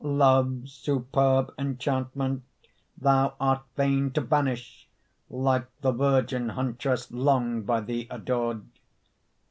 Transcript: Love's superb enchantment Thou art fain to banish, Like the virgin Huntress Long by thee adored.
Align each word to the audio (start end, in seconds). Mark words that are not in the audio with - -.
Love's 0.03 0.73
superb 0.73 1.53
enchantment 1.59 2.41
Thou 2.97 3.35
art 3.39 3.61
fain 3.75 4.09
to 4.09 4.19
banish, 4.19 4.87
Like 5.29 5.67
the 5.81 5.91
virgin 5.91 6.49
Huntress 6.49 7.11
Long 7.11 7.61
by 7.61 7.81
thee 7.81 8.07
adored. 8.09 8.65